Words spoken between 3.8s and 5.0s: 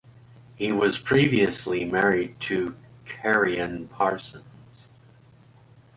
Parsons.